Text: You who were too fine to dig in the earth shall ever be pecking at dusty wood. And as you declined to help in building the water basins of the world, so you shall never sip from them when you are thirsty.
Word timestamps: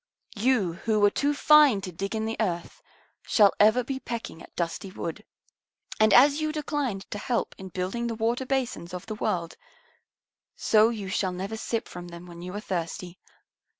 You 0.35 0.73
who 0.89 0.99
were 0.99 1.11
too 1.11 1.35
fine 1.35 1.79
to 1.81 1.91
dig 1.91 2.15
in 2.15 2.25
the 2.25 2.35
earth 2.39 2.81
shall 3.21 3.53
ever 3.59 3.83
be 3.83 3.99
pecking 3.99 4.41
at 4.41 4.55
dusty 4.55 4.89
wood. 4.89 5.23
And 5.99 6.11
as 6.11 6.41
you 6.41 6.51
declined 6.51 7.01
to 7.11 7.19
help 7.19 7.53
in 7.59 7.69
building 7.69 8.07
the 8.07 8.15
water 8.15 8.47
basins 8.47 8.95
of 8.95 9.05
the 9.05 9.13
world, 9.13 9.57
so 10.55 10.89
you 10.89 11.07
shall 11.07 11.31
never 11.31 11.55
sip 11.55 11.87
from 11.87 12.07
them 12.07 12.25
when 12.25 12.41
you 12.41 12.51
are 12.55 12.59
thirsty. 12.59 13.19